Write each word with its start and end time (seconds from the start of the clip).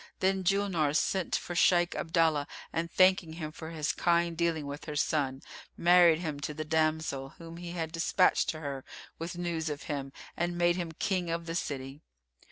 Then 0.19 0.43
Julnar 0.43 0.95
sent 0.95 1.35
for 1.35 1.53
Shaykh 1.55 1.93
Abdallah 1.93 2.47
and 2.73 2.89
thanking 2.91 3.33
him 3.33 3.51
for 3.51 3.69
his 3.69 3.91
kind 3.91 4.35
dealing 4.35 4.65
with 4.65 4.85
her 4.85 4.95
son, 4.95 5.43
married 5.77 6.17
him 6.21 6.39
to 6.39 6.55
the 6.55 6.65
damsel, 6.65 7.35
whom 7.37 7.57
he 7.57 7.73
had 7.73 7.91
despatched 7.91 8.49
to 8.49 8.61
her 8.61 8.83
with 9.19 9.37
news 9.37 9.69
of 9.69 9.83
him, 9.83 10.11
and 10.35 10.57
made 10.57 10.75
him 10.75 10.91
King 10.93 11.29
of 11.29 11.45
the 11.45 11.53
city. 11.53 12.01